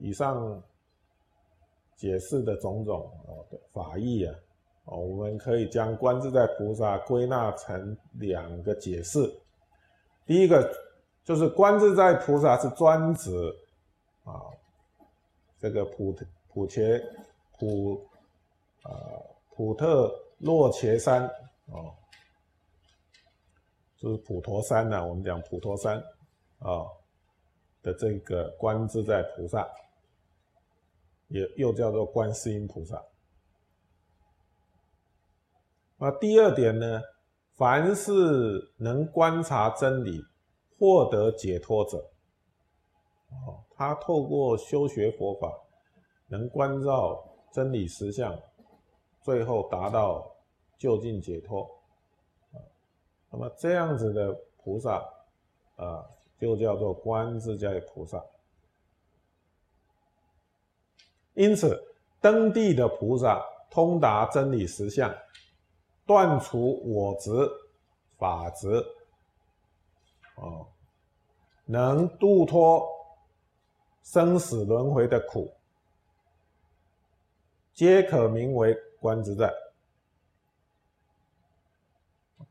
[0.00, 0.62] 以上
[1.94, 4.34] 解释的种种哦法义啊，
[4.86, 9.18] 哦，我们可以将观自在菩萨归纳成两个解释。
[10.26, 10.68] 第一个
[11.22, 13.30] 就是观自在菩萨是专指
[14.24, 14.40] 啊
[15.58, 16.16] 这个普
[16.48, 16.98] 普切
[17.58, 18.02] 普
[18.82, 18.90] 啊
[19.54, 21.26] 普特洛伽山
[21.66, 21.94] 哦，
[23.98, 26.02] 就是普陀山呢，我们讲普陀山
[26.58, 26.86] 啊。
[27.82, 29.66] 的这个观自在菩萨，
[31.30, 33.02] 也又叫做观世音菩萨。
[35.96, 37.00] 那第二点呢，
[37.54, 38.12] 凡是
[38.76, 40.22] 能观察真理、
[40.78, 41.98] 获得解脱者，
[43.46, 45.50] 哦，他透过修学佛法，
[46.28, 48.38] 能关照真理实相，
[49.22, 50.30] 最后达到
[50.76, 51.66] 就近解脱。
[53.30, 55.02] 那么这样子的菩萨，
[55.76, 56.04] 啊。
[56.40, 58.24] 就叫做观自在菩萨。
[61.34, 61.80] 因此，
[62.20, 65.14] 登地的菩萨通达真理实相，
[66.04, 67.30] 断除我执、
[68.18, 68.84] 法执，
[70.34, 70.66] 哦，
[71.64, 72.84] 能度脱
[74.02, 75.54] 生死轮回的苦，
[77.72, 79.54] 皆可名为观自在，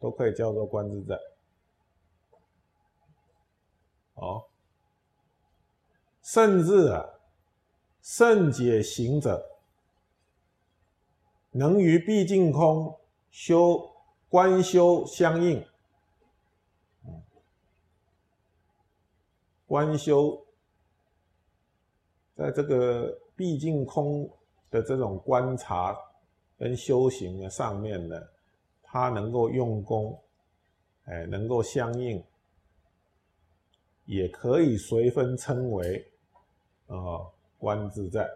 [0.00, 1.16] 都可以叫做观自在。
[4.14, 4.44] 哦，
[6.22, 7.04] 甚至啊，
[8.02, 9.42] 圣解行者
[11.52, 12.98] 能与毕竟空
[13.30, 13.90] 修
[14.28, 15.64] 观修相应，
[19.66, 20.44] 观修
[22.34, 24.28] 在这个毕竟空
[24.70, 25.96] 的这种观察
[26.58, 28.20] 跟修行的上面呢，
[28.82, 30.20] 他能够用功，
[31.04, 32.22] 哎，能够相应。
[34.04, 36.04] 也可以随分称为，
[36.88, 37.22] 啊，
[37.62, 38.28] 观自在。